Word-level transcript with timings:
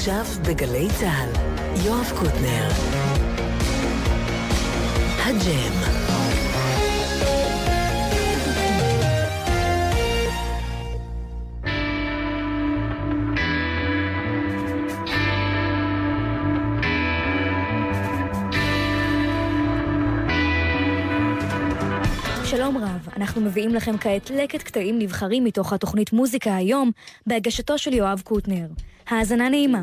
עכשיו 0.00 0.24
בגלי 0.48 0.88
צה"ל, 0.98 1.30
יואב 1.86 2.12
קוטנר. 2.18 2.68
הג'ם. 5.24 5.72
שלום 22.44 22.76
רב, 22.76 23.08
אנחנו 23.16 23.40
מביאים 23.40 23.74
לכם 23.74 23.98
כעת 23.98 24.30
לקט 24.30 24.62
קטעים 24.62 24.98
נבחרים 24.98 25.44
מתוך 25.44 25.72
התוכנית 25.72 26.12
מוזיקה 26.12 26.56
היום, 26.56 26.90
בהגשתו 27.26 27.78
של 27.78 27.92
יואב 27.94 28.22
קוטנר. 28.24 28.66
האזנה 29.10 29.48
נעימה. 29.48 29.82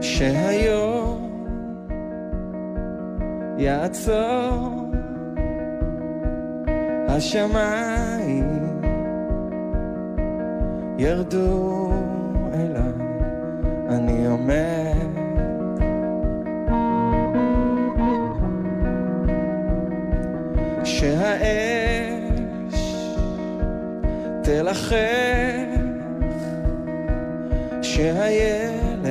שהיום 0.00 1.46
יעצור 3.58 4.90
השמיים 7.08 8.80
ירדו 10.98 11.92
אליי, 12.54 12.92
אני 13.88 14.26
עומד. 14.26 14.85
שהאש 20.98 22.80
תלחך, 24.42 24.94
שהילד 27.82 29.06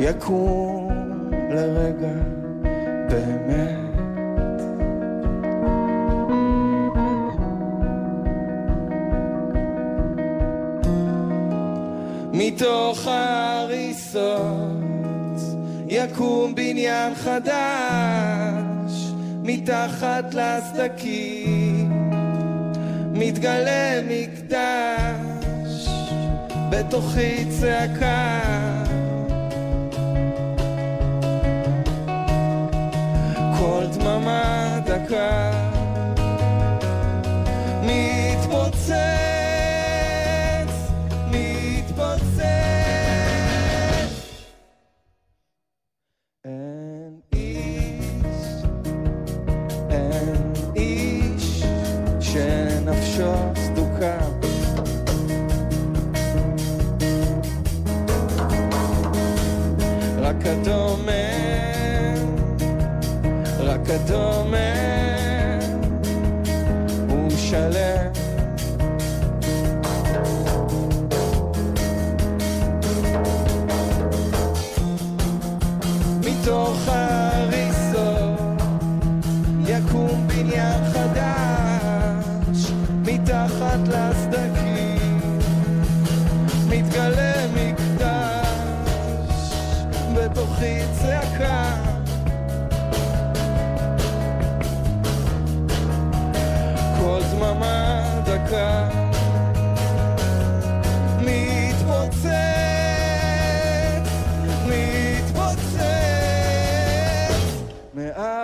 יקום 0.00 0.90
לרגע 1.50 2.12
באמת. 3.08 3.76
מתוך 12.32 13.06
ההריסות 13.06 14.36
יקום 15.88 16.54
בניין 16.54 17.14
חדש 17.14 18.65
מתחת 19.46 20.34
לסדקים 20.34 21.92
מתגלה 23.12 24.00
מקדש 24.08 25.88
בתוכי 26.70 27.44
צעקה. 27.60 28.40
כל 33.58 33.82
דממה 33.98 34.80
דקה 34.86 35.65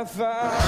I 0.03 0.05
found 0.05 0.62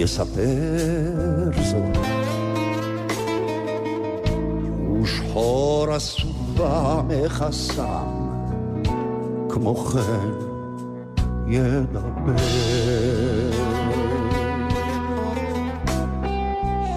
יספר 0.00 1.50
זאת. 1.62 1.98
ושחור 5.02 5.86
הסובה 5.90 7.02
מכסם, 7.08 8.06
כמו 9.48 9.74
כן 9.74 10.28
ידבר. 11.48 12.00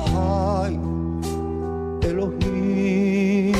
חי 0.05 0.77
אלוהים 2.03 3.53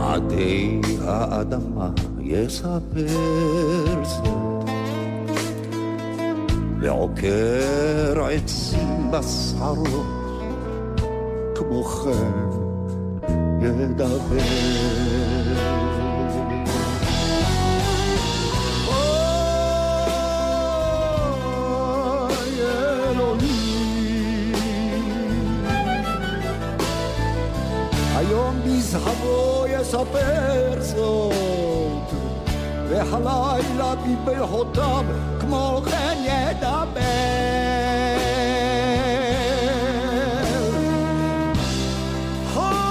עדי 0.00 0.80
האדמה 1.04 1.90
יספר 2.20 3.06
זאת 4.04 4.41
ועוקר 6.82 8.26
עצים 8.30 9.10
בשערות 9.10 10.06
כמו 11.54 11.84
כן 11.84 12.62
ידבר. 13.62 14.16
היום 28.16 28.60
בזהבו 28.64 29.64
יספר 29.68 30.80
זאת 30.80 32.12
והלילה 32.88 33.94
בברכותיו 33.94 35.04
כמו 35.40 35.82
כן 35.90 36.11
ידבר 36.24 37.02
אוי 42.56 42.82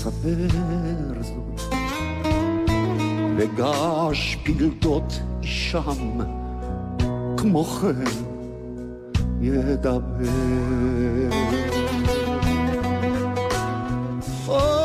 יספר 0.01 1.21
זאת. 1.21 1.75
וגעש 3.37 4.37
פלדות 4.45 5.21
שם 5.43 6.21
כמו 7.37 7.65
כן 7.65 8.05
ידבר. 9.41 10.01
אוי 14.49 14.85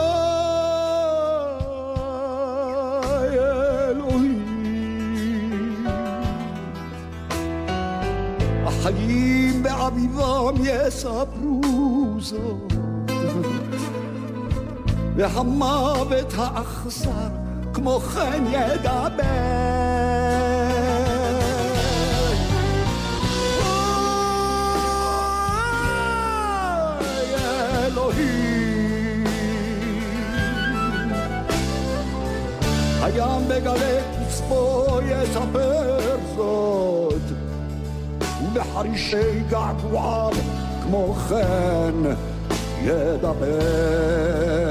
החיים 8.66 9.64
באביבם 9.64 10.56
יספרו 10.64 11.62
זאת 12.20 12.74
והמוות 15.16 16.34
האכזר 16.38 17.10
כמו 17.74 18.00
כן 18.00 18.44
ידבר. 18.52 19.26
הים 33.02 33.48
בגלי 33.48 34.00
קצפו 34.28 35.00
יספר 35.02 36.18
זאת. 36.36 37.22
ובחרישי 38.44 39.40
געגועיו 39.50 40.32
כמו 40.84 41.14
כן 41.14 41.96
ידבר. 42.84 44.65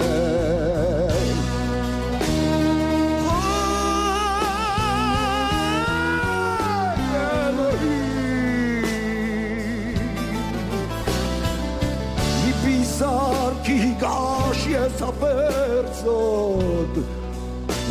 יספר 14.94 15.82
זאת 15.93 17.05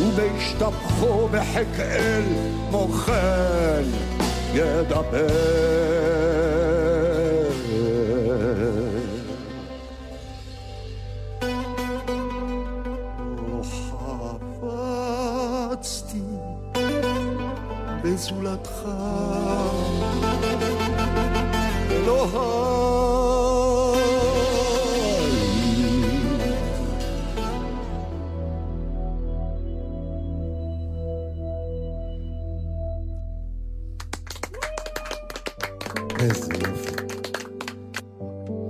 ובהשתבחו 0.00 1.28
בחיק 1.28 1.80
אל 1.80 2.22
כן 3.06 3.82
ידבר. 4.54 5.14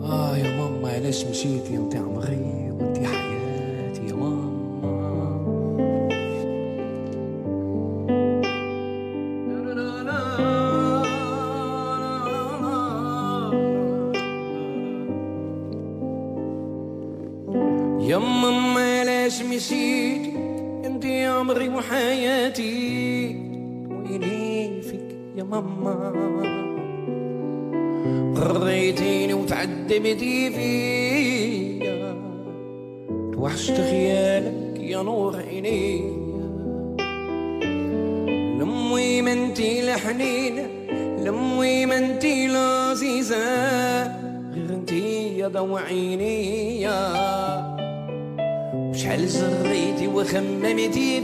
آه 0.02 0.37
يا 0.37 0.57
ماما 0.57 0.88
علاش 0.88 1.25
مشيتي 1.25 1.76
انت 1.76 1.97
عمري 1.97 2.71
وانت 2.71 2.99
وتعذبتي 29.94 30.50
فيا. 30.50 32.16
توحشت 33.32 33.74
خيالك 33.74 34.80
يا 34.80 35.02
نور 35.02 35.36
عينيا. 35.36 36.24
لمي 38.60 39.22
ما 39.22 39.32
انتي 39.32 39.82
لحنينة 39.86 40.66
لمي 41.24 41.86
ما 41.86 41.98
انتي 41.98 42.46
لعزيزة. 42.46 43.36
غير 44.54 44.70
انتي 44.70 45.38
يا 45.38 45.48
ضو 45.48 45.76
عينيا. 45.76 46.98
وشحال 48.90 49.28
زريتي 49.28 50.08
وخممتي 50.08 51.20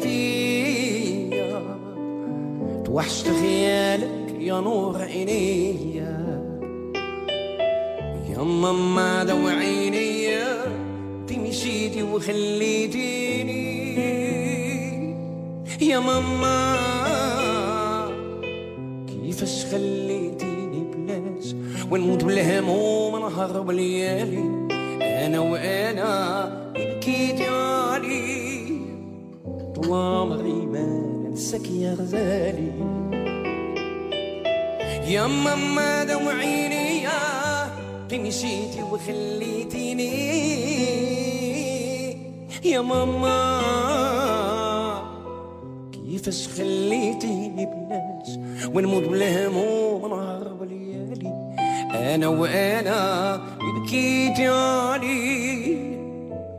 أنا 52.01 52.29
وأنا 52.29 53.37
بكيت 53.61 54.41
علي 54.41 55.77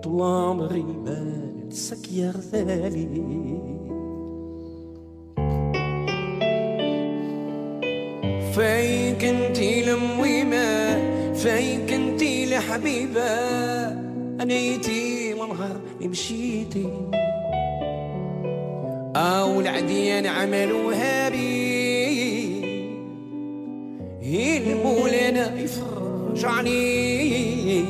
طول 0.04 0.22
عمري 0.22 0.84
ما 0.84 1.42
ننساك 1.66 2.12
يا 2.12 2.32
غزالي 2.32 3.08
فين 8.54 9.16
كنتي 9.16 9.84
لمويمة 9.84 11.00
فين 11.34 11.86
كنتي 11.86 12.46
لحبيبة. 12.46 13.22
أنا 14.42 14.54
يتيم 14.54 15.38
نهار 15.38 15.80
مشيتي 16.02 16.88
أو 19.16 19.60
العديان 19.62 20.26
عملوها 20.26 21.30
بي 21.30 21.61
المولانا 24.36 25.60
يفرج 25.60 26.46
علي 26.46 27.86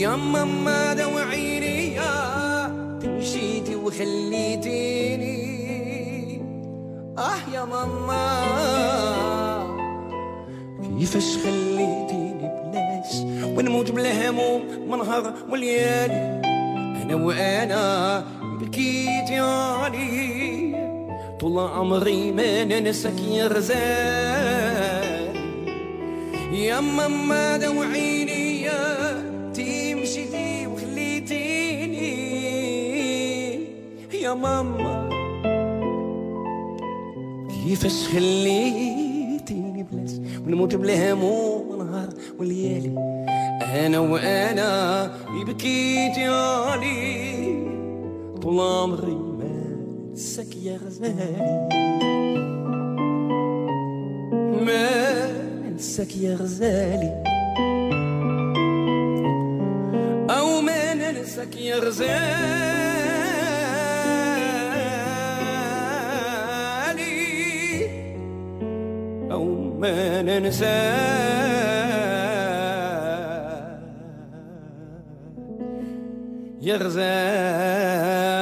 يا 0.00 0.16
ماما 0.16 0.94
دوعيني 0.94 1.94
يا 1.94 2.68
مشيتي 3.04 3.76
وخليتيني. 3.76 5.42
آه 7.18 7.54
يا 7.54 7.64
ماما 7.64 8.42
كيفاش 10.98 11.36
خليتيني 11.36 12.50
بلاش 12.72 13.14
ونموت 13.58 13.90
بلا 13.90 14.30
هموم 14.30 14.62
منهار 14.88 15.34
وليالي؟ 15.50 16.42
أنا 17.02 17.14
وأنا 17.14 18.24
بكيت 18.42 19.30
يعني 19.30 20.41
طول 21.42 21.58
عمري 21.58 22.32
ما 22.32 22.64
ننساك 22.64 23.20
يا 23.20 23.46
غزال 23.46 25.36
يا 26.52 26.80
ماما 26.80 27.56
دوعيني 27.56 28.62
يا 28.62 29.22
تمشي 29.54 30.66
وخليتيني. 30.66 32.12
يا 34.22 34.34
ماما 34.34 35.08
كيفاش 37.48 38.08
خليتيني 38.12 39.86
بلاش؟ 39.92 40.10
ونموت 40.46 40.74
بلا 40.74 41.12
هموم 41.12 41.78
نهار 41.78 42.08
وليالي. 42.38 42.94
أنا 43.62 43.98
وأنا 43.98 45.10
بكيت 45.46 46.18
علي 46.18 47.66
طول 48.42 48.60
عمري. 48.60 49.31
ننساك 50.32 50.56
يا 50.56 50.76
غزالي 50.76 51.68
ما 54.66 55.32
ننساك 55.62 56.16
يا 56.16 56.34
غزالي 56.36 57.22
أو 60.30 60.60
ما 60.60 60.94
ننساك 60.94 61.56
يا 61.56 61.76
غزالي 61.76 62.22
أو 69.32 69.44
ما 69.78 70.22
ننساك 70.22 70.72
يا 76.62 76.76
غزالي 76.76 78.41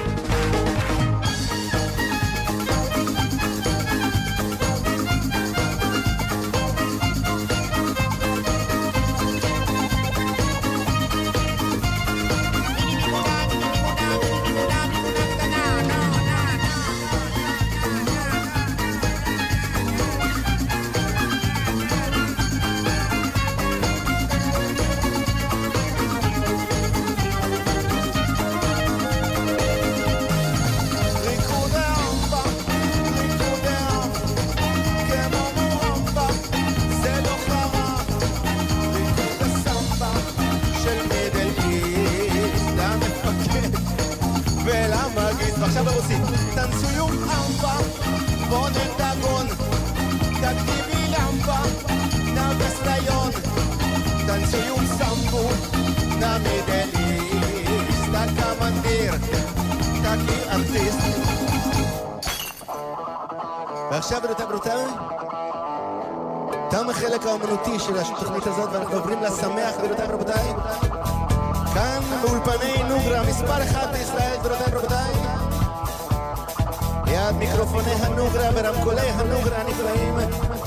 ורמקולי 78.71 79.09
הנוגרה 79.09 79.61
הנפלאים, 79.61 80.15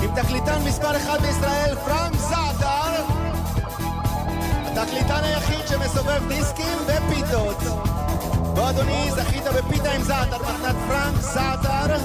עם 0.02 0.22
תקליטן 0.22 0.62
מספר 0.64 0.96
אחד 0.96 1.18
בישראל, 1.22 1.76
פרנק 1.84 2.14
זעתר. 2.16 3.02
התקליטן 4.64 5.24
היחיד 5.24 5.66
שמסובב 5.68 6.28
דיסקים 6.28 6.78
ופיתות. 6.86 7.62
בוא 8.54 8.70
אדוני, 8.70 9.10
זכית 9.10 9.42
בפיתה 9.44 9.90
עם 9.90 10.02
זעתר, 10.02 10.38
מתנת 10.38 10.76
פרנק 10.88 11.20
זעתר, 11.20 11.96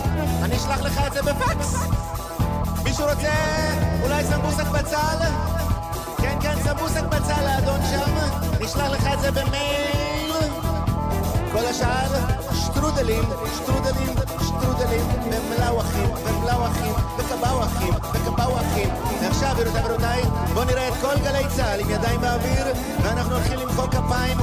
אני 0.43 0.55
אשלח 0.55 0.81
לך 0.81 1.01
את 1.07 1.13
זה 1.13 1.21
בפקס. 1.21 1.75
מישהו 2.83 3.05
רוצה 3.09 3.33
אולי 4.03 4.23
סמבוסק 4.23 4.67
בצל? 4.67 5.17
כן, 6.17 6.38
כן, 6.41 6.55
סמבוסק 6.63 7.03
בצל 7.03 7.41
לאדון 7.45 7.79
שם, 7.89 8.15
נשלח 8.62 8.91
לך 8.91 9.07
את 9.13 9.21
זה 9.21 9.31
במייל. 9.31 10.33
כל 11.51 11.65
השאר, 11.65 12.13
שטרודלים, 12.53 13.23
שטרודלים, 13.55 14.15
שטרודלים, 14.89 15.41
במלאווחים, 15.49 16.10
במלאווחים, 16.25 16.93
בקבאווחים, 17.17 17.93
בקבאווחים. 17.93 18.89
ועכשיו, 19.21 19.56
גבירותיי 19.60 19.82
ורבותיי, 19.86 20.21
בואו 20.54 20.65
נראה 20.65 20.88
את 20.88 20.93
כל 21.02 21.15
גלי 21.23 21.43
צה"ל 21.56 21.80
עם 21.80 21.89
ידיים 21.89 22.21
באוויר, 22.21 22.65
ואנחנו 23.02 23.36
הולכים 23.36 23.60
למחוא 23.60 23.88
כפיים 23.88 24.38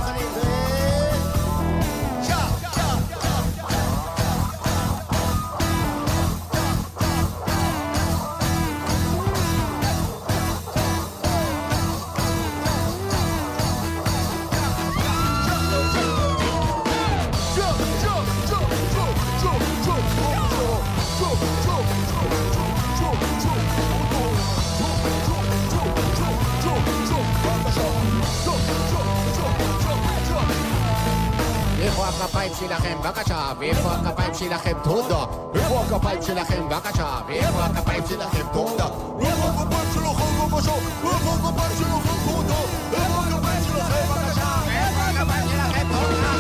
הכפיים 34.26 34.34
שלכם, 34.34 34.78
תודה. 34.84 35.26
איפה 35.56 35.82
הכפיים 35.82 36.22
שלכם, 36.22 36.70
בבקשה, 36.70 37.20
ואיפה 37.28 37.64
הכפיים 37.66 38.04
שלכם, 38.10 38.46
תודה. 38.54 38.86
איפה 39.20 39.48
הכפיים 39.48 39.90
שלכם, 39.94 40.46
בבקשה, 40.46 40.72
ואיפה 41.04 41.34
הכפיים 41.34 41.78
שלכם, 41.78 42.16
תודה. 42.26 42.60
איפה 42.94 43.22
הכפיים 43.22 43.64
שלכם, 43.64 44.04
בבקשה, 44.10 44.48
ואיפה 44.66 45.02
הכפיים 45.02 45.50
שלכם, 45.50 45.88
תודה. 45.88 46.32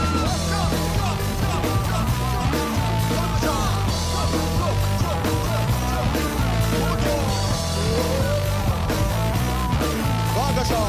בבקשה. 10.34 10.82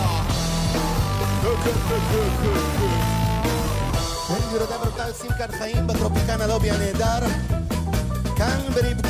כן, 4.28 4.38
גבירותיי 4.48 4.76
ורבותיי, 4.76 4.85
עושים 5.27 5.47
כאן 5.47 5.57
חיים 5.57 5.87
בטרופיקן 5.87 6.41
הלובי 6.41 6.71
הנהדר. 6.71 7.27
כאן 8.35 8.59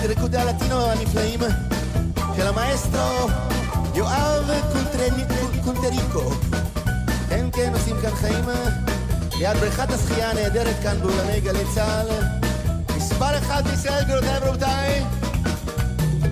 בריקודי 0.02 0.38
הלטינו 0.38 0.92
הנפלאים 0.92 1.40
של 2.36 2.48
המאסטרו 2.48 3.30
יואב 3.96 4.52
קונטריקו. 5.64 6.32
כן, 7.30 7.46
כן, 7.54 7.74
עושים 7.74 7.96
כאן 8.02 8.16
חיים 8.16 8.46
ליד 9.40 9.58
בריכת 9.58 9.90
השחייה 9.92 10.32
הנהדרת 10.32 10.76
כאן 10.84 10.98
באולמי 11.02 11.42
גלי 11.42 11.64
צה"ל. 11.76 12.08
מספר 12.98 13.38
אחד 13.38 13.68
בישראל, 13.68 14.04
גבירותיי 14.04 14.38
ורבותיי. 14.42 15.06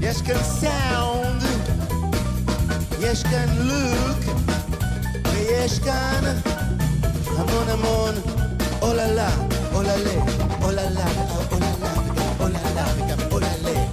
יש 0.02 0.21
כאן 0.21 0.43
סאונד, 0.43 1.43
יש 3.00 3.24
כאן 3.24 3.50
לוק, 3.58 4.36
ויש 5.34 5.80
כאן 5.80 6.24
המון 7.38 7.69
המון 7.69 8.15
אוללה, 8.82 9.55
אוללה, 9.76 10.24
אוללה, 10.62 11.06
אוללה, 12.40 12.86
וגם 12.96 13.18
אוללה. 13.32 13.86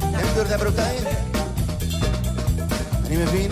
כן, 0.00 0.26
גבירותיי 0.32 0.56
ורבותיי, 0.58 0.98
אני 3.06 3.16
מבין 3.16 3.50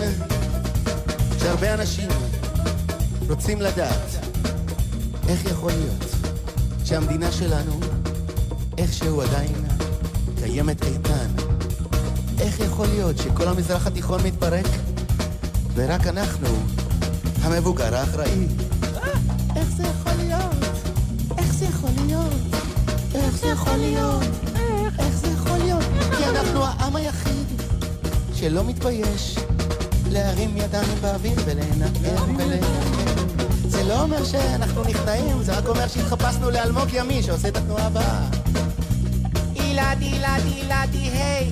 שהרבה 1.39 1.73
אנשים 1.73 2.09
רוצים 3.29 3.61
לדעת 3.61 4.25
איך 5.27 5.45
יכול 5.45 5.71
להיות 5.71 6.05
שהמדינה 6.85 7.31
שלנו 7.31 7.79
איכשהו 8.77 9.21
עדיין 9.21 9.65
קיימת 10.39 10.83
איתן. 10.83 11.27
איך 12.39 12.59
יכול 12.59 12.87
להיות 12.87 13.17
שכל 13.17 13.47
המזרח 13.47 13.87
התיכון 13.87 14.21
מתפרק 14.23 14.67
ורק 15.73 16.07
אנחנו, 16.07 16.47
המבוגר 17.41 17.95
האחראי, 17.95 18.47
איך 19.55 19.69
זה 19.77 19.83
יכול 19.83 20.13
להיות? 20.17 20.72
איך 21.53 21.59
זה 21.59 21.65
יכול 21.65 21.89
להיות? 22.05 22.33
איך 23.15 23.37
זה 23.37 23.47
יכול 23.47 23.75
להיות? 23.75 24.23
איך 24.99 25.15
זה 25.15 25.27
יכול 25.27 25.57
להיות? 25.57 25.83
כי 26.17 26.25
אנחנו 26.25 26.63
העם 26.63 26.95
היחיד 26.95 27.61
שלא 28.33 28.63
מתבייש 28.63 29.37
להרים 30.11 30.57
ידיים 30.57 30.97
באוויר 31.01 31.39
ולנגן 31.45 32.35
ולנגן. 32.37 32.67
זה 33.67 33.83
לא 33.83 34.01
אומר 34.01 34.25
שאנחנו 34.25 34.83
נכנעים, 34.83 35.43
זה 35.43 35.57
רק 35.57 35.67
אומר 35.67 35.87
שהתחפשנו 35.87 36.51
לאלמוג 36.51 36.87
ימי 36.93 37.23
שעושה 37.23 37.47
את 37.47 37.57
התנועה 37.57 37.85
הבאה. 37.85 38.25
אילדי, 39.55 40.05
אילדי, 40.05 40.61
אילדי, 40.61 40.97
היי. 40.97 41.51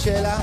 עוד 0.00 0.04
שאלה. 0.04 0.38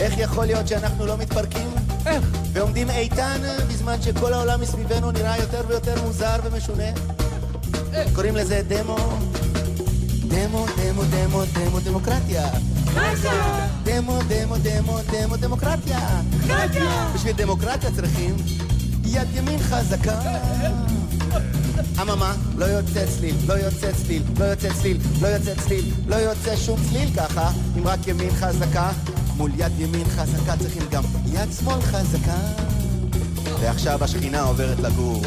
איך 0.00 0.18
יכול 0.18 0.46
להיות 0.46 0.68
שאנחנו 0.68 1.06
לא 1.06 1.16
מתפרקים? 1.16 1.70
איך? 2.06 2.24
ועומדים 2.52 2.90
איתן 2.90 3.40
בזמן 3.68 4.02
שכל 4.02 4.32
העולם 4.32 4.60
מסביבנו 4.60 5.10
נראה 5.10 5.38
יותר 5.38 5.60
ויותר 5.68 6.02
מוזר 6.02 6.36
ומשונה? 6.44 6.84
קוראים 8.14 8.36
לזה 8.36 8.60
דמו. 8.68 8.96
דמו, 10.28 10.66
דמו, 10.76 11.02
דמו, 11.10 11.42
דמו, 11.54 11.80
דמוקרטיה. 11.80 12.48
דמו, 13.82 14.18
דמו, 14.28 14.54
דמו, 14.62 14.98
דמו, 15.12 15.36
דמוקרטיה. 15.36 16.20
בשביל 17.14 17.32
דמוקרטיה 17.36 17.90
צריכים 17.96 18.36
יד 19.04 19.28
ימין 19.34 19.58
חזקה. 19.58 20.20
אממה, 22.02 22.34
לא 22.56 22.64
יוצא 22.64 23.06
צליל, 23.06 23.34
לא 23.46 23.54
יוצא 23.54 23.92
צליל, 23.92 24.22
לא 24.38 24.44
יוצא 24.44 24.68
צליל, 24.72 24.98
לא 25.20 25.26
יוצא 25.26 25.54
צליל, 25.54 25.84
לא 26.06 26.16
יוצא 26.16 26.56
שום 26.56 26.80
צליל 26.88 27.08
ככה, 27.16 27.50
אם 27.78 27.88
רק 27.88 28.06
ימין 28.06 28.30
חזקה. 28.30 28.90
מול 29.36 29.50
יד 29.56 29.72
ימין 29.78 30.04
חזקה 30.08 30.56
צריכים 30.56 30.82
גם 30.90 31.02
יד 31.32 31.48
שמאל 31.60 31.80
חזקה. 31.80 32.36
ועכשיו 33.60 34.04
השכינה 34.04 34.40
עוברת 34.40 34.80
לגור 34.80 35.22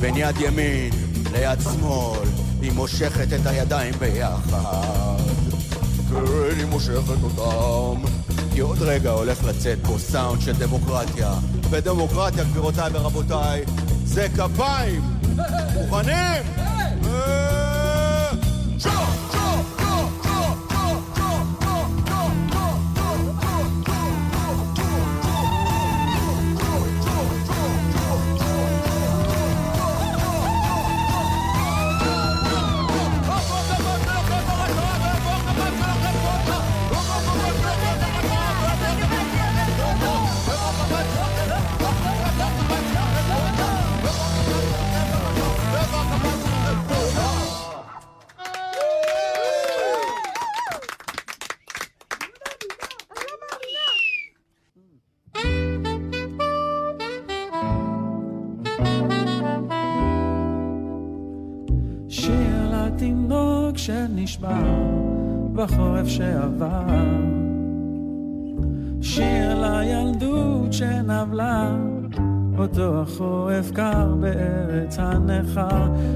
בין 0.00 0.16
יד 0.16 0.36
ימין 0.40 0.90
ליד 1.32 1.60
שמאל, 1.60 2.28
היא 2.60 2.72
מושכת 2.72 3.32
את 3.32 3.46
הידיים 3.46 3.94
ביחד. 3.98 5.16
כן, 6.10 6.58
היא 6.58 6.66
מושכת 6.66 7.22
אותם. 7.22 8.02
כי 8.52 8.60
עוד 8.60 8.82
רגע 8.82 9.10
הולך 9.10 9.44
לצאת 9.44 9.78
פה 9.82 9.98
סאונד 9.98 10.40
של 10.40 10.52
דמוקרטיה. 10.52 11.34
ודמוקרטיה, 11.70 12.44
גבירותיי 12.44 12.90
ורבותיי, 12.92 13.64
זה 14.04 14.26
כפיים! 14.36 15.19
Muhanem! 15.74 16.69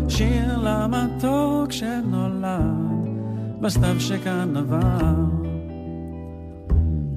שיר 0.09 0.59
למתוק 0.63 1.73
שנולד, 1.73 3.09
בסתיו 3.61 4.01
שכאן 4.01 4.57
עבר. 4.57 5.15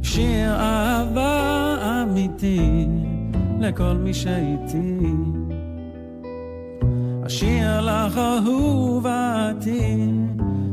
שיר 0.01 0.55
אהבה 0.55 1.75
אמיתי 2.03 2.87
לכל 3.59 3.93
מי 4.03 4.13
שאיתי. 4.13 4.99
אשיר 7.27 7.81
לך 7.81 8.17
אהובתי, 8.17 10.11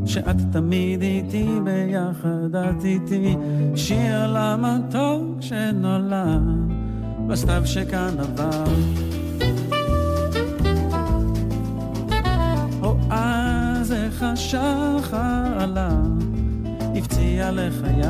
שאת 0.04 0.36
תמיד 0.52 1.02
איתי 1.02 1.48
ביחד 1.64 2.56
את 2.56 2.84
איתי. 2.84 3.36
שיר 3.76 4.32
למתוק 4.34 5.40
שנולד, 5.40 6.42
בסתיו 7.28 7.62
שכאן 7.64 8.14
עבר. 8.18 8.64
השחר 14.24 15.58
עלה, 15.58 15.90
הפציע 16.96 17.50
לחיי. 17.52 18.04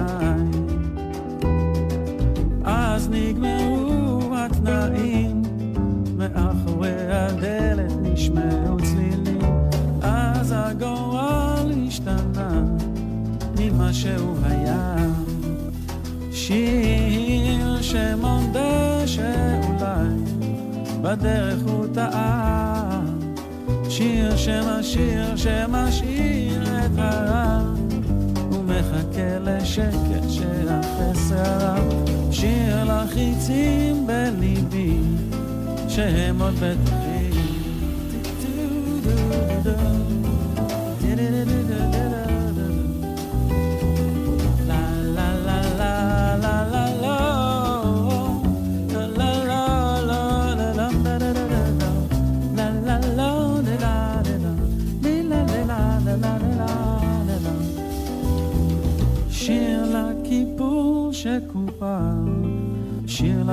אז 2.64 3.09
נגמרו 3.11 4.37
התנאים, 4.37 5.42
מאחורי 6.16 7.12
הדלת 7.12 7.92
נשמעו 8.03 8.77
צלילים, 8.77 9.40
אז 10.03 10.55
הגורל 10.57 11.72
השתנה 11.87 12.62
ממה 13.59 13.92
שהוא 13.92 14.37
היה. 14.44 14.96
שיר 16.33 17.83
שמודה 17.83 19.07
שאולי 19.07 20.24
בדרך 21.03 21.59
הוא 21.66 21.87
טעה, 21.94 22.73
שיר 23.96 24.37
שמשאיר, 24.37 25.37
שמשאיר 25.37 26.62
את 26.62 26.98
הרע, 26.98 27.61
ומחכה 28.52 29.38
לשקט 29.40 30.28
שערה. 30.28 31.76
שיר 32.30 32.85
לחיצים 32.85 34.07
בליבי, 34.07 34.98
שהם 35.88 36.42
עוד 36.42 36.54
בטוחים. 36.54 37.14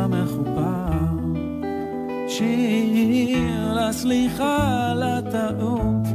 שיר 0.01 0.07
למחופר, 0.07 0.91
שיר 2.27 3.73
לסליחה 3.73 4.93
לטעות, 4.95 6.07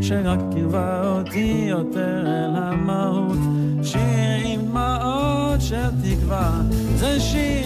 שרק 0.00 0.40
קירבה 0.54 1.08
אותי 1.08 1.66
יותר 1.68 2.24
אל 2.26 2.56
המהות, 2.56 3.38
שיר 3.82 4.00
עם 4.44 4.60
דמעות 4.60 5.60
של 5.60 5.90
תקווה, 6.02 6.60
זה 6.96 7.20
שיר 7.20 7.65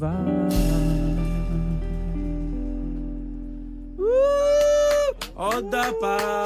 שמכוון. 0.00 0.48
עוד 5.34 5.74
הפעם, 5.74 6.39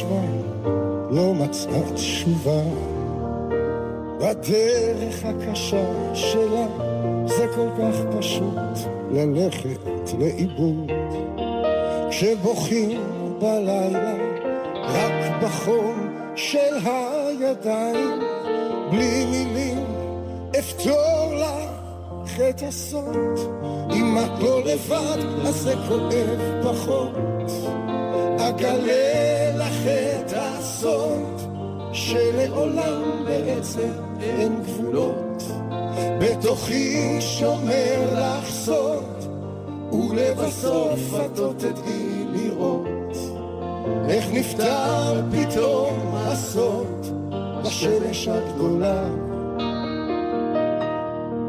חשבה 0.00 0.20
לא 1.10 1.34
מצאה 1.34 1.92
תשובה. 1.94 2.62
בדרך 4.18 5.24
הקשה 5.24 6.14
שלה 6.14 6.66
זה 7.26 7.46
כל 7.54 7.68
כך 7.78 8.16
פשוט 8.18 8.88
ללכת 9.10 9.78
לאיבוד. 10.18 10.90
כשבוכים 12.10 13.00
בלילה 13.38 14.14
רק 14.74 15.42
בחום 15.42 16.14
של 16.36 16.76
הידיים 16.84 18.20
בלי 18.90 19.26
מילים 19.30 19.84
אפתור 20.58 21.34
לך 21.34 22.40
את 22.50 22.62
הסוד. 22.68 23.38
אם 23.92 24.18
את 24.18 24.42
לא 24.42 24.64
לבד 24.64 25.18
אז 25.46 25.54
זה 25.54 25.74
כואב 25.88 26.40
פחות. 26.62 27.12
אגלה 28.38 29.09
את 30.80 30.84
הסוד 30.84 31.40
שלעולם 31.92 33.24
בעצם 33.24 33.92
אין 34.20 34.62
גבולות. 34.62 35.42
בתוכי 36.20 37.20
שומר 37.20 38.12
לך 38.12 38.50
סוד 38.50 39.24
ולבסוף 39.92 41.00
את 41.24 41.38
עוד 41.38 41.56
תדעי 41.58 42.24
לראות. 42.32 43.16
איך 44.08 44.24
נפטר 44.32 45.22
פתאום 45.32 46.12
הסוד 46.14 47.06
בשמש 47.64 48.28
הגדולה. 48.28 49.04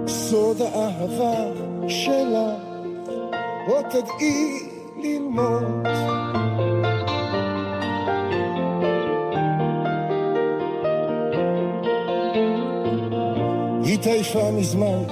סוד 0.08 0.62
האהבה 0.62 1.44
שלה 1.88 2.56
עוד 3.67 3.86
תדעי 3.89 4.70
ללמוד 4.98 5.88
התעייפה 14.02 14.52
מזמן 14.52 15.04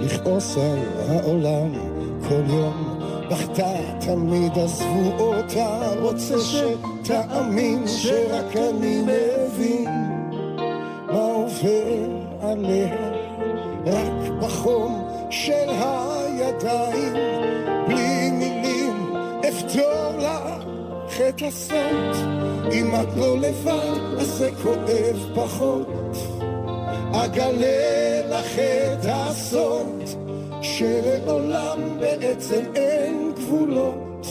לכעוס 0.00 0.56
על 0.56 0.78
העולם 1.08 1.72
כל 2.28 2.42
יום. 2.48 3.00
בכתה 3.30 3.72
תמיד 4.00 4.58
עזבו 4.58 5.12
אותה, 5.18 5.92
רוצה 6.00 6.34
שתאמין 6.38 7.86
שרק 7.86 8.56
אני 8.56 9.02
מבין 9.02 9.84
מה 11.06 11.20
עובר 11.20 12.08
עליה, 12.42 12.96
רק 13.86 14.30
בחום 14.40 15.08
של 15.30 15.68
הידיים, 15.68 17.14
בלי 17.88 18.30
מילים 18.30 19.14
אפתור 19.48 20.18
לך 20.18 21.20
את 21.28 21.42
הסוד, 21.42 22.16
אם 22.72 22.94
את 22.94 23.16
לא 23.16 23.38
לבד 23.38 24.18
אז 24.18 24.26
זה 24.26 24.50
כואב 24.62 25.30
פחות, 25.34 26.16
אגלה 27.12 28.09
לך 28.40 28.58
את 28.58 29.06
הסוד. 29.08 30.02
שלעולם 30.62 31.78
בעצם 32.00 32.60
אין 32.74 33.32
גבולות, 33.36 34.26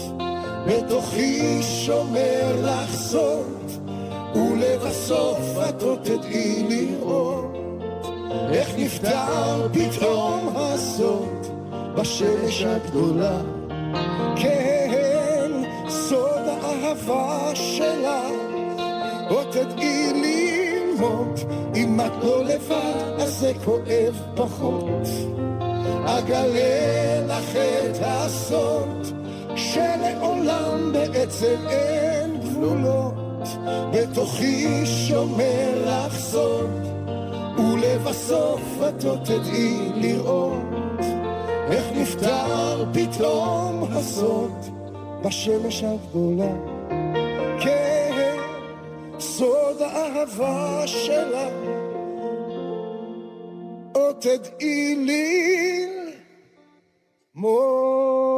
בתוכי 0.68 1.64
שומר 1.64 2.56
לך 2.64 2.96
סוד, 2.96 3.72
ולבסוף 4.36 5.40
את 5.70 5.82
עוד 5.82 6.00
תדעי 6.04 6.66
לראות 6.70 7.58
איך 8.52 8.70
נפתר 8.78 9.68
פתאום 9.74 10.54
הסוד 10.56 11.48
בשמש 11.96 12.64
הגדולה. 12.64 13.42
כן, 14.36 15.52
סוד 15.90 16.42
האהבה 16.48 17.52
שלה, 17.54 18.22
עוד 19.30 19.48
תדעי 19.52 20.39
ללמוד, 21.00 21.40
אם 21.76 22.00
את 22.00 22.24
לא 22.24 22.44
לבד 22.44 23.20
אז 23.20 23.40
זה 23.40 23.52
כואב 23.66 24.22
פחות. 24.36 25.08
אגלה 26.06 27.22
לך 27.28 27.56
את 27.56 27.98
הסוד 28.02 29.08
שלעולם 29.56 30.94
בעצם 30.94 31.56
אין 31.68 32.40
גבולות. 32.42 33.14
בתוכי 33.94 34.86
שומר 34.86 35.86
לך 35.86 36.20
סוד 36.20 36.88
ולבסוף 37.58 38.62
את 38.90 39.04
לא 39.04 39.16
תדעי 39.24 39.92
לראות 39.96 41.00
איך 41.72 41.86
נפתר 41.96 42.86
פתאום 42.94 43.88
הסוד. 43.92 44.52
בשמש 45.24 45.84
הגדולה 45.84 46.54
כן, 47.60 47.89
סוד 49.40 49.82
האהבה 49.82 50.88
שלה. 50.88 51.50
עוד 53.94 54.16
תדעי 54.20 54.96
לי 54.96 55.70
דבר 57.36 58.29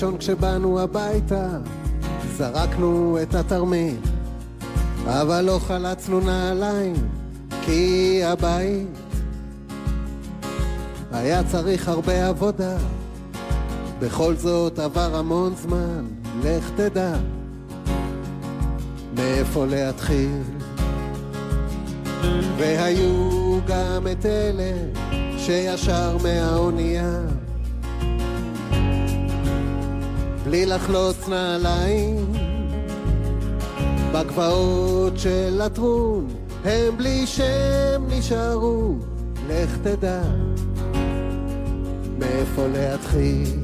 ראשון 0.00 0.18
כשבאנו 0.18 0.80
הביתה, 0.80 1.48
זרקנו 2.36 3.18
את 3.22 3.34
התרמיל, 3.34 3.96
אבל 5.06 5.40
לא 5.44 5.60
חלצנו 5.66 6.20
נעליים, 6.20 6.94
כי 7.62 8.20
הבית 8.24 8.88
היה 11.12 11.44
צריך 11.44 11.88
הרבה 11.88 12.28
עבודה. 12.28 12.76
בכל 13.98 14.36
זאת 14.36 14.78
עבר 14.78 15.16
המון 15.16 15.54
זמן, 15.56 16.06
לך 16.42 16.70
תדע 16.76 17.14
מאיפה 19.16 19.66
להתחיל. 19.66 20.42
והיו 22.58 23.58
גם 23.66 24.06
את 24.12 24.26
אלה 24.26 24.72
שישר 25.38 26.16
מהאונייה 26.22 27.20
בלי 30.50 30.66
לחלוץ 30.66 31.28
נעליים. 31.28 32.32
בגבעות 34.12 35.18
של 35.18 35.62
לטרון 35.62 36.28
הם 36.64 36.96
בלי 36.96 37.26
שם 37.26 38.02
נשארו. 38.08 38.94
לך 39.48 39.76
תדע 39.82 40.22
מאיפה 42.18 42.66
להתחיל. 42.66 43.62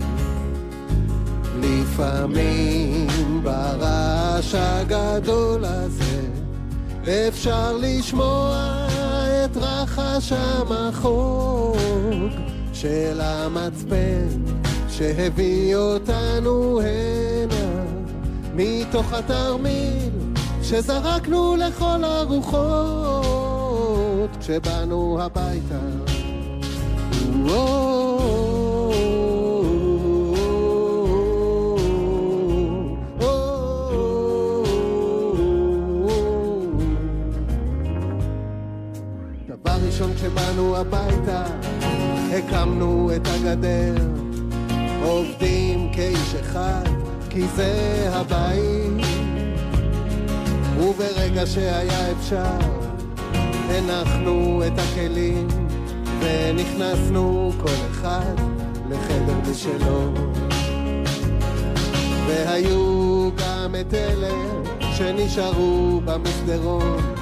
לפעמים 1.61 3.07
ברעש 3.42 4.55
הגדול 4.55 5.64
הזה 5.64 6.20
אפשר 7.29 7.77
לשמוע 7.81 8.87
את 9.44 9.57
רחש 9.57 10.33
המחוג 10.33 11.77
של 12.72 13.20
המצפן 13.20 14.56
שהביא 14.98 15.76
אותנו 15.76 16.80
הנה 16.80 17.85
מתוך 18.54 19.12
התרמיל 19.12 20.11
שזרקנו 20.62 21.56
לכל 21.56 22.04
הרוחות 22.04 23.16
כשבאנו 24.40 25.18
הביתה. 25.20 25.80
דבר 39.48 39.76
ראשון 39.87 40.14
כשבאנו 40.14 40.76
הביתה 40.76 41.44
הקמנו 42.32 43.11
את 43.16 43.26
הגדר 43.26 44.25
עובדים 45.07 45.90
כאיש 45.92 46.35
אחד, 46.40 46.85
כי 47.31 47.42
זה 47.57 48.09
הבית. 48.12 49.07
וברגע 50.81 51.47
שהיה 51.47 52.12
אפשר, 52.12 52.59
הנחנו 53.71 54.62
את 54.66 54.79
הכלים, 54.79 55.49
ונכנסנו 56.21 57.53
כל 57.61 57.90
אחד 57.90 58.35
לחדר 58.90 59.51
משלו. 59.51 60.12
והיו 62.27 63.31
גם 63.37 63.75
את 63.81 63.95
אלה 63.95 64.35
שנשארו 64.97 66.01
במסדרון, 66.05 67.14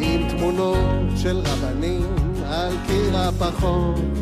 עם 0.00 0.28
תמונות 0.28 0.78
של 1.16 1.38
רבנים 1.38 2.14
על 2.46 2.72
קיר 2.86 3.16
הפחון. 3.16 4.19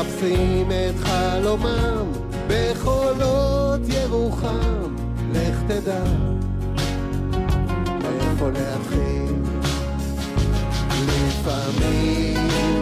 מחפשים 0.00 0.70
את 0.70 1.06
חלומם 1.06 2.12
בחולות 2.48 3.80
ירוחם, 3.88 4.94
לך 5.32 5.56
תדע 5.66 6.04
מאיפה 8.02 8.48
להתחיל. 8.48 9.34
לפעמים 11.06 12.36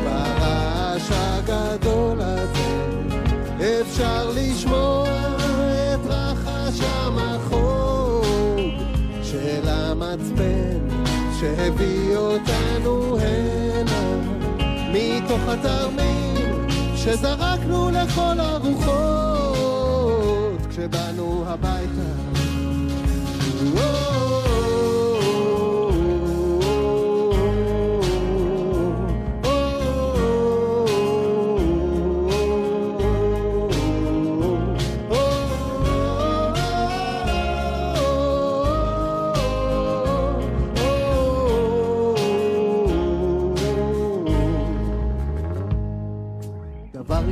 ברעש 0.04 1.08
הגדול 1.10 2.20
הזה 2.20 3.80
אפשר 3.80 4.30
לשמוע 4.34 5.08
את 5.94 6.00
רחש 6.06 6.80
המחוג 6.82 8.24
של 9.22 9.68
המצפן 9.68 10.78
שהביא 11.40 12.16
אותנו 12.16 13.18
הנה 13.18 14.22
מתוך 14.92 15.40
התרמיל 15.48 16.17
שזרקנו 17.12 17.90
לכל 17.90 18.40
הרוחות 18.40 19.56
כשבאנו 20.70 21.44
הביתה. 21.46 22.27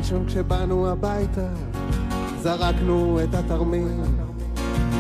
ראשון 0.07 0.27
כשבאנו 0.27 0.89
הביתה, 0.89 1.49
זרקנו 2.41 3.19
את 3.25 3.35
התרמיל. 3.35 3.89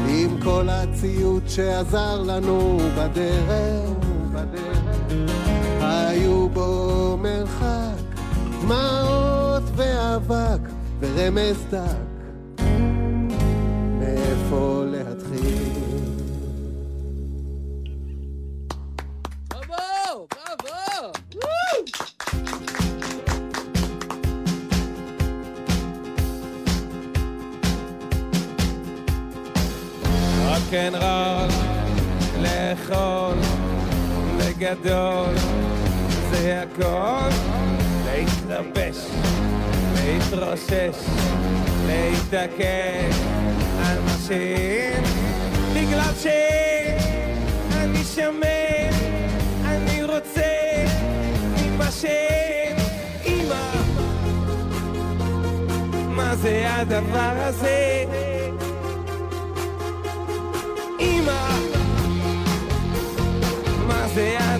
עם 0.08 0.40
כל 0.42 0.68
הציוד 0.68 1.42
שעזר 1.48 2.22
לנו 2.22 2.78
בדרך, 2.98 3.90
בדרך, 4.32 4.82
היו 5.80 6.48
בו 6.48 7.18
מרחק, 7.22 8.02
דמעות 8.62 9.62
ואבק 9.76 10.60
ורמז 11.00 11.64
דק, 11.70 12.05
בגדול, 34.66 35.34
זה 36.30 36.62
הכל, 36.62 37.28
להתלבש, 38.04 38.96
להתרושש, 39.94 40.96
להתעקש 41.86 43.16
על 43.86 43.98
שאין, 44.28 45.04
בגלל 45.74 46.12
שאני 46.22 48.04
שמן, 48.14 48.90
אני 49.64 50.02
רוצה 50.02 50.84
ממה 51.62 51.90
שאין, 51.90 52.76
אמא, 53.26 53.70
מה 56.08 56.36
זה 56.36 56.66
הדבר 56.66 57.32
הזה? 57.36 58.04
אמא, 61.00 61.48
מה 63.88 64.08
זה 64.14 64.36
הדבר 64.38 64.55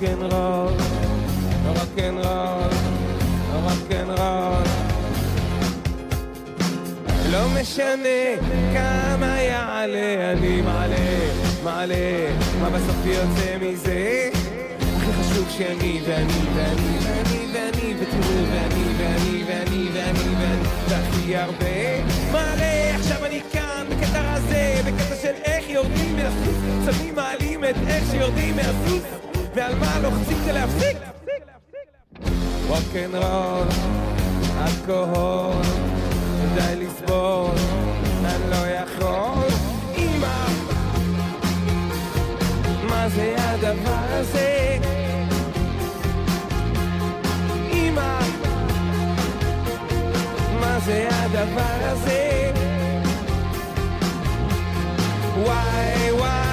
רוקנרול, 0.00 0.72
רוקנרול, 1.66 2.70
רוקנרול. 3.52 4.64
לא 7.32 7.48
משנה 7.60 8.08
כמה 8.72 9.40
יעלה, 9.40 10.32
אני 10.32 10.62
מעלה, 10.62 10.96
מעלה, 11.64 11.94
מה 12.60 12.70
בסוף 12.70 13.06
יוצא 13.06 13.56
מזה? 13.60 14.30
הכי 14.96 15.12
חשוב 15.12 15.50
שאני 15.50 16.00
ואני 16.06 16.32
ואני 16.54 16.98
ואני 17.02 17.46
ואני 17.52 17.94
ותראו 18.00 18.44
ואני 18.52 18.84
ואני 18.98 19.44
ואני 19.46 19.88
ואני 19.92 20.34
ואני 20.38 20.68
והכי 20.88 21.36
הרבה 21.36 22.04
מעלה 22.32 22.96
עכשיו 22.96 23.24
אני 23.24 23.40
כאן 23.52 23.86
בקטע 23.90 24.32
הזה 24.32 24.80
בקטע 24.86 25.16
של 25.22 25.32
איך 25.44 25.68
יורדים 25.68 26.16
מהסוס 26.16 26.56
שמים 26.84 27.14
מעלים 27.14 27.64
את 27.64 27.76
איך 27.88 28.04
שיורדים 28.10 28.56
מהסוס 28.56 29.29
ועל 29.54 29.74
מה 29.74 29.98
לוחצים 30.02 30.36
כדי 30.44 30.52
להפסיק 30.52 30.96
רוקנרול, 32.68 33.66
אלכוהול 34.62 35.62
די 36.54 36.76
לסבול, 36.76 37.54
אני 38.24 38.50
לא 38.50 38.66
יכול. 38.66 39.48
אמא, 39.96 40.44
מה 42.88 43.08
זה 43.08 43.34
הדבר 43.38 44.04
הזה? 44.08 44.78
אמא, 47.72 48.18
מה 50.60 50.78
זה 50.84 51.08
הדבר 51.10 51.78
הזה? 51.80 52.52
וואי, 55.36 56.12
וואי, 56.12 56.49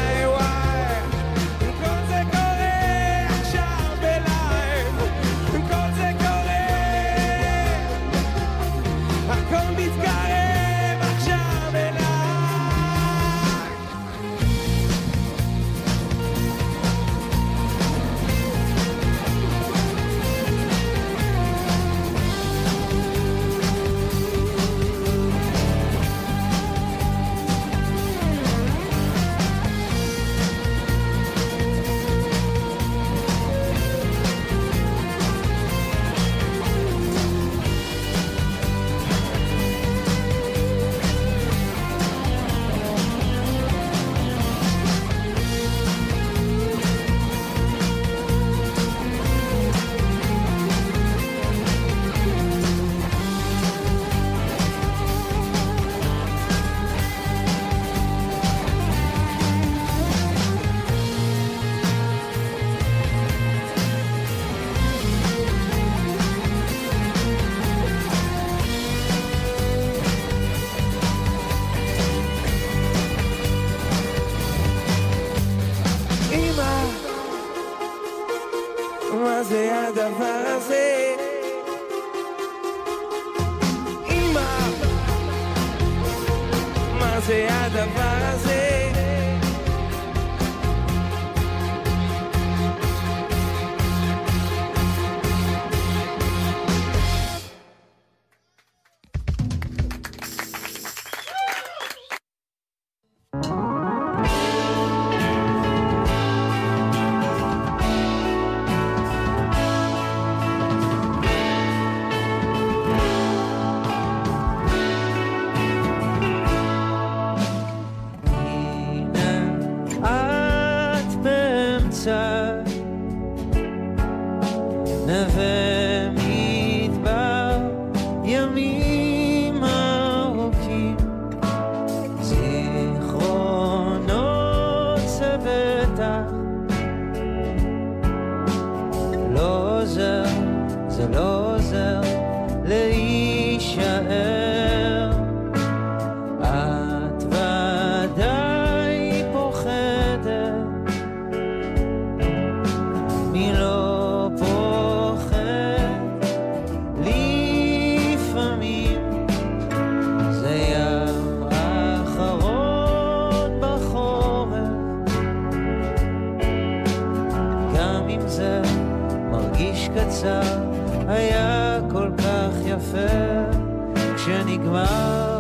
love. 174.88 175.37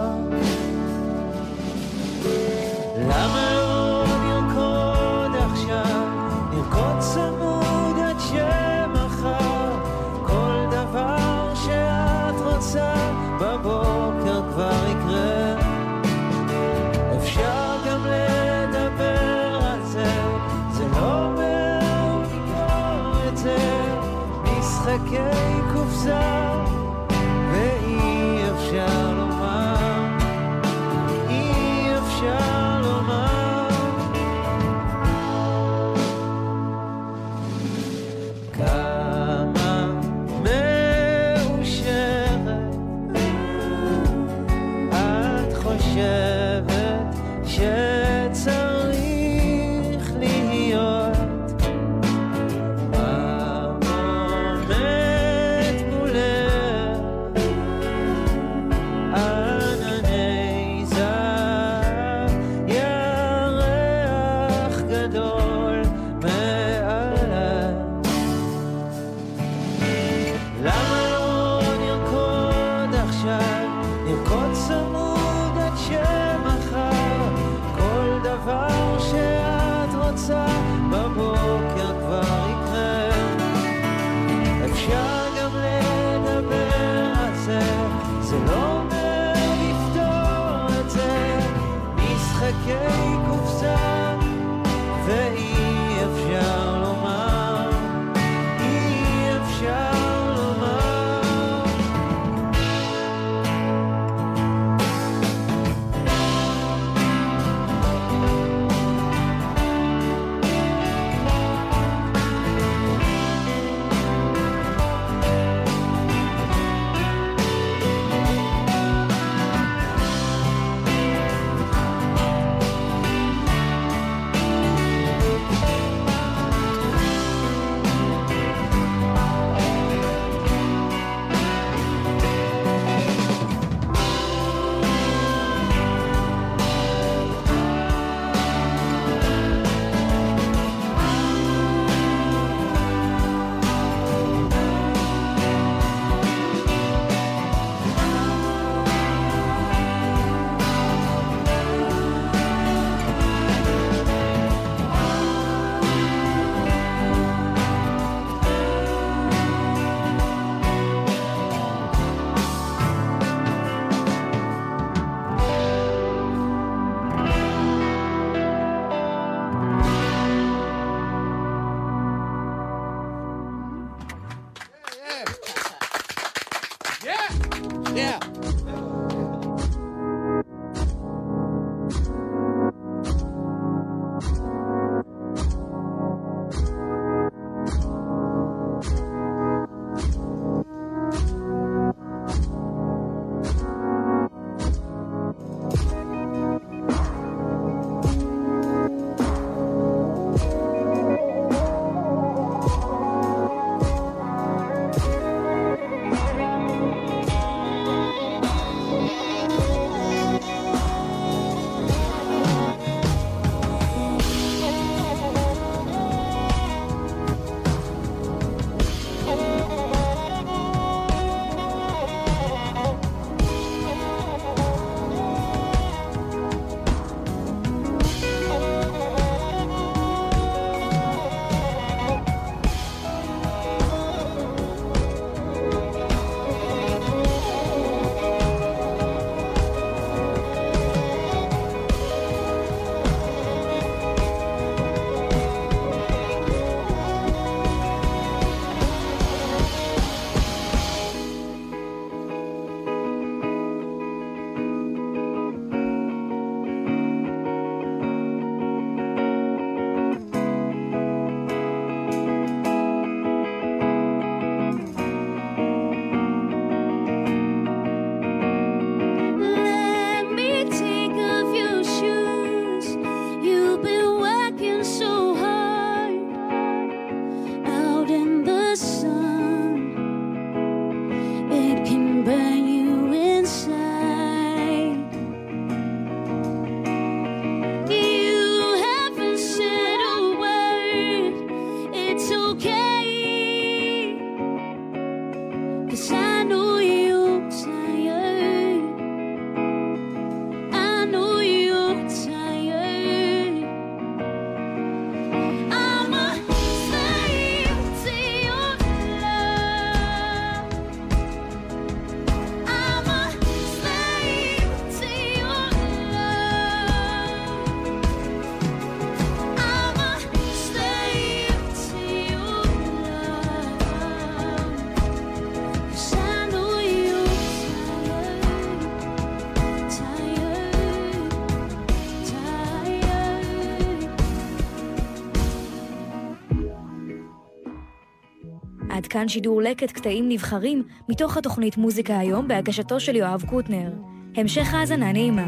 כאן 339.18 339.28
שידור 339.28 339.62
לקט 339.62 339.92
קטעים 339.92 340.30
נבחרים 340.30 340.84
מתוך 341.10 341.38
התוכנית 341.38 341.78
מוזיקה 341.78 342.20
היום 342.20 342.48
בהגשתו 342.48 343.00
של 343.00 343.16
יואב 343.16 343.44
קוטנר. 343.50 343.92
המשך 344.36 344.74
האזנה 344.74 345.12
נעימה. 345.12 345.48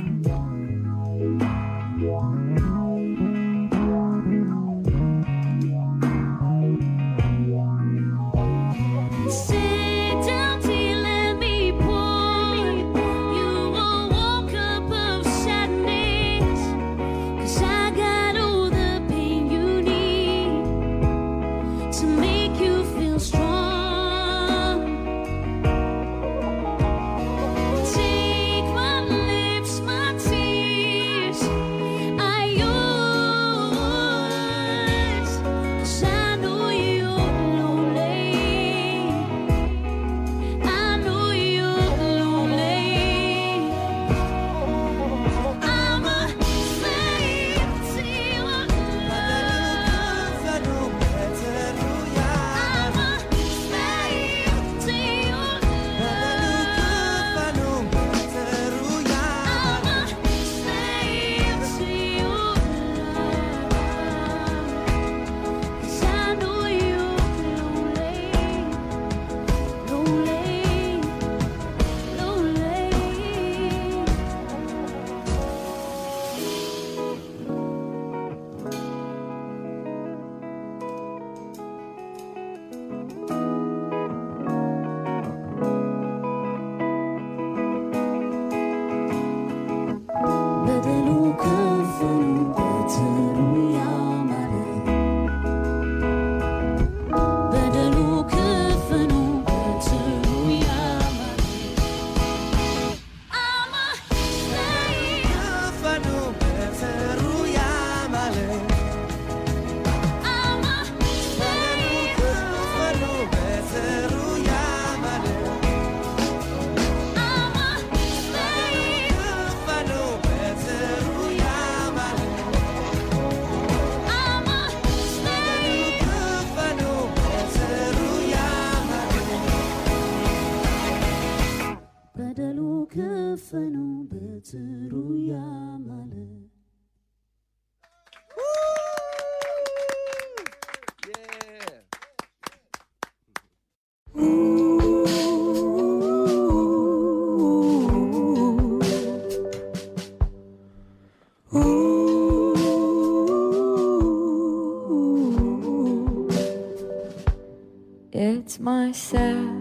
myself. 158.60 159.59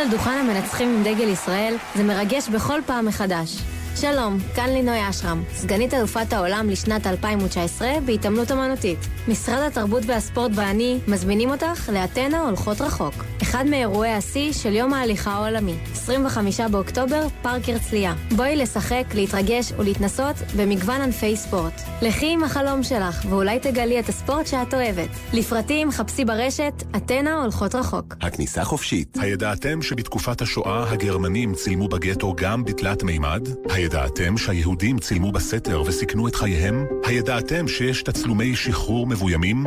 על 0.00 0.08
דוכן 0.10 0.30
המנצחים 0.30 0.88
עם 0.88 1.02
דגל 1.02 1.28
ישראל 1.28 1.76
זה 1.94 2.02
מרגש 2.02 2.48
בכל 2.48 2.80
פעם 2.86 3.06
מחדש. 3.06 3.56
שלום, 3.96 4.38
כאן 4.54 4.70
לינוי 4.70 5.10
אשרם, 5.10 5.42
סגנית 5.54 5.94
אלופת 5.94 6.32
העולם 6.32 6.70
לשנת 6.70 7.06
2019 7.06 7.88
בהתעמלות 8.04 8.52
אמנותית. 8.52 8.98
משרד 9.28 9.62
התרבות 9.66 10.02
והספורט 10.06 10.50
ואני 10.54 10.98
מזמינים 11.08 11.50
אותך 11.50 11.90
לאתנה 11.92 12.40
הולכות 12.40 12.80
רחוק. 12.80 13.14
אחד 13.42 13.64
מאירועי 13.66 14.12
השיא 14.12 14.52
של 14.52 14.74
יום 14.74 14.94
ההליכה 14.94 15.30
העולמי, 15.30 15.74
25 15.92 16.60
באוקטובר, 16.60 17.26
פארק 17.42 17.68
הרצליה. 17.68 18.14
בואי 18.36 18.56
לשחק, 18.56 19.04
להתרגש 19.14 19.72
ולהתנסות 19.78 20.36
במגוון 20.56 21.00
ענפי 21.00 21.36
ספורט. 21.36 21.80
לכי 22.02 22.32
עם 22.32 22.44
החלום 22.44 22.82
שלך, 22.82 23.24
ואולי 23.28 23.58
תגלי 23.58 24.00
את 24.00 24.08
הספורט 24.08 24.46
שאת 24.46 24.74
אוהבת. 24.74 25.10
לפרטים 25.32 25.90
חפשי 25.90 26.24
ברשת, 26.24 26.72
אתנה 26.96 27.42
הולכות 27.42 27.74
רחוק. 27.74 28.09
הכניסה 28.30 28.64
חופשית. 28.64 29.18
הידעתם 29.20 29.82
שבתקופת 29.82 30.42
השואה 30.42 30.90
הגרמנים 30.90 31.54
צילמו 31.54 31.88
בגטו 31.88 32.34
גם 32.36 32.64
בתלת 32.64 33.02
מימד? 33.02 33.48
הידעתם 33.70 34.38
שהיהודים 34.38 34.98
צילמו 34.98 35.32
בסתר 35.32 35.82
וסיכנו 35.86 36.28
את 36.28 36.34
חייהם? 36.34 36.86
הידעתם 37.04 37.68
שיש 37.68 38.02
תצלומי 38.02 38.56
שחרור 38.56 39.06
מבוימים? 39.06 39.66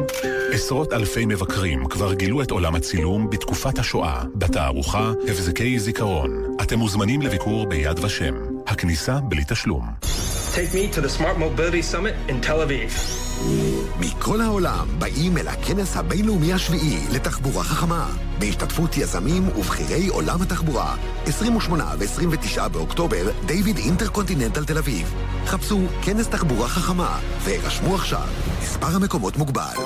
עשרות 0.53 0.93
אלפי 0.93 1.25
מבקרים 1.25 1.85
כבר 1.85 2.13
גילו 2.13 2.41
את 2.41 2.51
עולם 2.51 2.75
הצילום 2.75 3.29
בתקופת 3.29 3.79
השואה, 3.79 4.23
בתערוכה 4.35 5.13
הבזקי 5.27 5.79
זיכרון. 5.79 6.43
אתם 6.61 6.79
מוזמנים 6.79 7.21
לביקור 7.21 7.65
ביד 7.65 7.99
ושם. 7.99 8.33
הכניסה 8.67 9.19
בלי 9.19 9.43
תשלום. 9.47 9.85
Take 10.53 10.73
me 10.73 10.95
to 10.95 11.01
the 11.01 11.09
Smart 11.19 11.37
Mobility 11.37 11.81
Summit 11.93 12.15
in 12.29 12.47
Tel 12.47 12.61
Aviv. 12.61 13.32
מכל 13.99 14.41
העולם 14.41 14.87
באים 14.99 15.37
אל 15.37 15.47
הכנס 15.47 15.97
הבינלאומי 15.97 16.53
השביעי 16.53 16.99
לתחבורה 17.11 17.63
חכמה, 17.63 18.09
בהשתתפות 18.39 18.97
יזמים 18.97 19.47
ובכירי 19.47 20.07
עולם 20.07 20.41
התחבורה. 20.41 20.95
28 21.25 21.93
ו-29 21.99 22.67
באוקטובר, 22.67 23.31
דיוויד 23.45 23.77
אינטרקונטיננטל 23.77 24.65
תל 24.65 24.77
אביב. 24.77 25.13
חפשו 25.45 25.79
כנס 26.01 26.27
תחבורה 26.27 26.67
חכמה 26.67 27.19
והירשמו 27.43 27.95
עכשיו. 27.95 28.27
מספר 28.61 28.95
המקומות 28.95 29.37
מוגבל. 29.37 29.77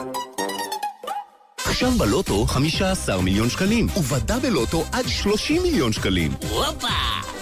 עכשיו 1.65 1.91
בלוטו 1.91 2.45
15 2.45 3.21
מיליון 3.21 3.49
שקלים, 3.49 3.87
ובדאבל 3.97 4.49
לוטו 4.49 4.83
עד 4.91 5.07
30 5.07 5.63
מיליון 5.63 5.93
שקלים. 5.93 6.31
הופה! 6.49 6.87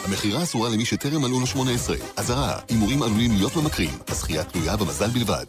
המכירה 0.06 0.44
אסורה 0.44 0.70
למי 0.70 0.86
שטרם 0.86 1.22
מלאו 1.22 1.40
לו 1.40 1.48
18. 1.48 1.96
אזהרה, 2.18 2.60
הימורים 2.70 3.04
עלולים 3.04 3.32
להיות 3.32 3.56
ממכרים. 3.56 3.98
הזכייה 4.08 4.44
תלויה 4.44 4.78
במזל 4.78 5.10
בלבד. 5.10 5.46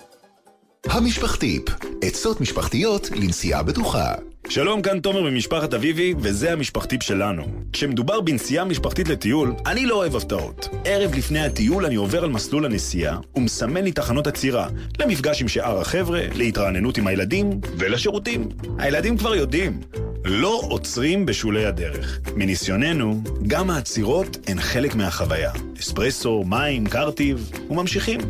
המשפחתיפ, 0.91 1.63
עצות 2.03 2.41
משפחתיות 2.41 3.11
לנסיעה 3.11 3.63
בטוחה. 3.63 4.15
שלום, 4.49 4.83
כאן 4.83 5.01
תומר 5.01 5.23
ממשפחת 5.23 5.75
אביבי, 5.75 6.15
וזה 6.19 6.53
המשפחתיפ 6.53 7.03
שלנו. 7.03 7.45
כשמדובר 7.73 8.21
בנסיעה 8.21 8.65
משפחתית 8.65 9.09
לטיול, 9.09 9.55
אני 9.67 9.87
לא 9.87 9.95
אוהב 9.95 10.17
הפתעות. 10.17 10.69
ערב 10.85 11.15
לפני 11.15 11.45
הטיול 11.45 11.87
אני 11.87 11.95
עובר 11.95 12.25
על 12.25 12.31
מסלול 12.31 12.65
הנסיעה, 12.65 13.19
ומסמן 13.35 13.85
לי 13.85 13.93
תחנות 13.93 14.27
עצירה, 14.27 14.69
למפגש 14.99 15.43
עם 15.43 15.49
שאר 15.49 15.81
החבר'ה, 15.81 16.21
להתרעננות 16.35 16.99
עם 16.99 17.07
הילדים, 17.07 17.51
ולשירותים. 17.79 18.49
הילדים 18.79 19.17
כבר 19.17 19.35
יודעים, 19.35 19.81
לא 20.25 20.61
עוצרים 20.63 21.27
בשולי 21.27 21.65
הדרך. 21.65 22.21
מניסיוננו, 22.37 23.23
גם 23.47 23.71
העצירות 23.71 24.39
הן 24.47 24.61
חלק 24.61 24.95
מהחוויה. 24.95 25.53
אספרסו, 25.81 26.45
מים, 26.47 26.87
קרטיב, 26.87 27.51
וממשיכים. 27.71 28.21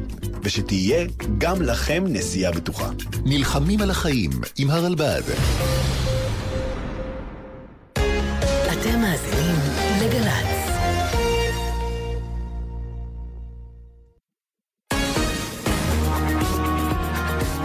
ושתהיה 0.46 1.06
גם 1.38 1.62
לכם 1.62 2.04
נסיעה 2.08 2.52
בטוחה. 2.52 2.90
נלחמים 3.24 3.65
על 3.80 3.90
החיים 3.90 4.30
עם 4.58 4.70
הרלב"ד. 4.70 5.22
אתם 8.72 9.00
מאזינים 9.00 9.56
לגל"צ. 10.02 10.56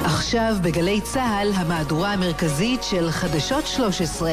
עכשיו 0.04 0.56
בגלי 0.64 1.02
צה"ל, 1.02 1.52
המהדורה 1.56 2.14
המרכזית 2.14 2.84
של 2.84 3.12
חדשות 3.12 3.68
13. 3.68 4.32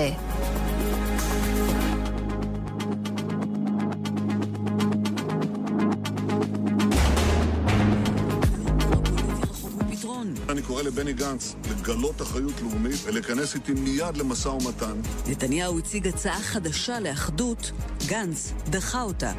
גנץ 11.19 11.55
לגלות 11.71 12.23
אחריות 12.23 12.61
לאומית 12.61 12.99
ולהיכנס 13.05 13.55
איתי 13.55 13.73
מיד 13.73 14.17
למשא 14.17 14.49
ומתן. 14.49 15.01
נתניהו 15.27 15.79
הציג 15.79 16.09
הצעה 16.09 16.41
חדשה 16.41 17.01
לאחדות, 17.01 17.73
גנץ 18.07 18.53
דחה 18.71 19.03
אותה. 19.03 19.33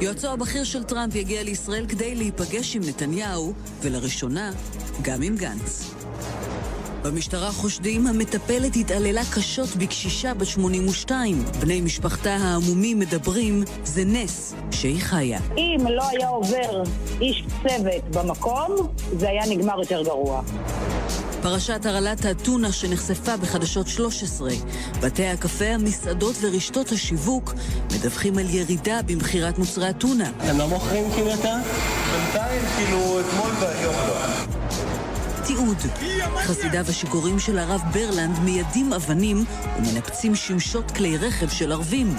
יועצו 0.00 0.28
הבכיר 0.28 0.64
של 0.64 0.82
טראמפ 0.82 1.14
יגיע 1.14 1.42
לישראל 1.42 1.86
כדי 1.86 2.14
להיפגש 2.14 2.76
עם 2.76 2.82
נתניהו, 2.88 3.52
ולראשונה, 3.82 4.50
גם 5.02 5.22
עם 5.22 5.36
גנץ. 5.36 5.94
במשטרה 7.04 7.52
חושדים 7.52 8.06
המטפלת 8.06 8.76
התעללה 8.76 9.22
קשות 9.34 9.76
בקשישה 9.76 10.34
בת 10.34 10.46
82. 10.46 11.44
בני 11.60 11.80
משפחתה 11.80 12.36
העמומים 12.36 12.98
מדברים, 12.98 13.64
זה 13.84 14.04
נס 14.04 14.54
שהיא 14.70 15.00
חיה. 15.00 15.38
אם 15.56 15.86
לא 15.90 16.02
היה 16.08 16.28
עובר 16.28 16.82
איש 17.20 17.44
צוות 17.62 18.04
במקום, 18.10 18.76
זה 19.18 19.28
היה 19.28 19.42
נגמר 19.46 19.80
יותר 19.80 20.02
גרוע. 20.02 20.42
פרשת 21.42 21.86
הרעלת 21.86 22.24
הטונה 22.24 22.72
שנחשפה 22.72 23.36
בחדשות 23.36 23.88
13. 23.88 24.50
בתי 25.00 25.26
הקפה, 25.26 25.66
המסעדות 25.66 26.36
ורשתות 26.40 26.92
השיווק 26.92 27.54
מדווחים 27.94 28.38
על 28.38 28.50
ירידה 28.50 29.00
במכירת 29.06 29.58
מוצרי 29.58 29.88
הטונה. 29.88 30.30
הם 30.40 30.58
לא 30.58 30.68
מוכרים 30.68 31.10
כאילו 31.14 31.30
יותר? 31.30 31.56
בינתיים, 32.12 32.62
כאילו, 32.76 33.20
אתמול 33.20 33.50
והיום 33.60 33.94
לא. 33.94 34.63
תיעוד. 35.56 35.78
חסידיו 36.38 36.84
השיכורים 36.88 37.38
של 37.38 37.58
הרב 37.58 37.80
ברלנד 37.92 38.38
מיידים 38.38 38.92
אבנים 38.92 39.44
ומנפצים 39.78 40.34
שמשות 40.34 40.90
כלי 40.90 41.16
רכב 41.16 41.48
של 41.48 41.72
ערבים. 41.72 42.16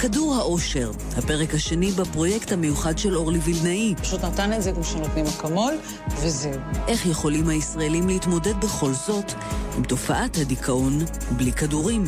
כדור 0.00 0.34
האושר, 0.34 0.90
הפרק 1.16 1.54
השני 1.54 1.90
בפרויקט 1.90 2.52
המיוחד 2.52 2.98
של 2.98 3.16
אורלי 3.16 3.38
וילנאי. 3.38 3.94
פשוט 4.02 4.24
נתן 4.24 4.52
את 4.52 4.62
זה 4.62 4.72
כמו 4.72 4.84
שנותנים 4.84 5.24
אקמול, 5.26 5.74
וזהו. 6.20 6.60
איך 6.88 7.06
יכולים 7.06 7.48
הישראלים 7.48 8.08
להתמודד 8.08 8.60
בכל 8.60 8.92
זאת 8.92 9.32
עם 9.76 9.82
תופעת 9.82 10.38
הדיכאון 10.38 10.98
בלי 11.30 11.52
כדורים? 11.52 12.04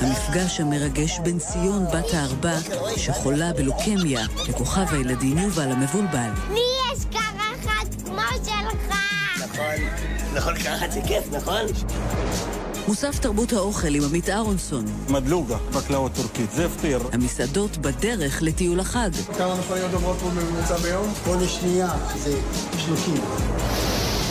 המפגש 0.00 0.60
המרגש 0.60 1.18
בין 1.18 1.38
ציון 1.38 1.84
בת 1.84 2.14
הארבע, 2.14 2.56
שחולה 2.96 3.52
בלוקמיה, 3.52 4.20
לכוכב 4.48 4.86
הילדים 4.94 5.38
יובל 5.38 5.72
המבולבל. 5.72 6.28
לי 6.52 6.60
יש 6.92 7.04
קרחת 7.10 8.02
כמו 8.04 8.22
שלך! 8.44 8.94
נכון, 9.38 9.64
נכון, 10.34 10.54
קרחת 10.54 10.92
זה 10.92 11.00
כיף, 11.06 11.24
נכון? 11.32 11.60
מוסף 12.88 13.18
תרבות 13.18 13.52
האוכל 13.52 13.94
עם 13.94 14.02
עמית 14.04 14.28
אהרונסון. 14.28 14.84
מדלוגה, 15.08 15.56
בקלאות 15.56 16.12
טורקית, 16.14 16.52
זה 16.52 16.68
פטיר. 16.68 17.00
המסעדות 17.12 17.76
בדרך 17.76 18.42
לטיול 18.42 18.80
החג. 18.80 19.10
כמה 19.38 19.54
מכוניות 19.54 19.92
עוברות 19.94 20.16
פה 20.16 20.28
בממוצע 20.28 20.76
ביום? 20.76 21.12
חודש 21.24 21.56
שנייה, 21.60 21.88
זה 22.24 22.38
30. 22.78 23.14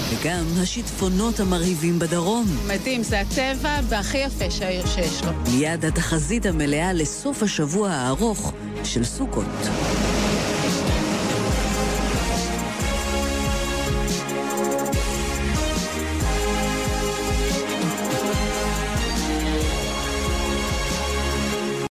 וגם 0.10 0.46
השיטפונות 0.62 1.40
המרהיבים 1.40 2.00
בדרום. 2.00 2.46
מדהים, 2.68 3.04
זה 3.04 3.20
הטבע 3.20 3.80
והכי 3.90 4.18
יפה 4.18 4.52
שיש 4.52 5.24
לו. 5.24 5.32
מיד 5.52 5.86
התחזית 5.86 6.46
המלאה 6.46 6.94
לסוף 6.94 7.44
השבוע 7.44 7.90
הארוך 7.90 8.54
של 8.84 9.04
סוכות. 9.04 9.46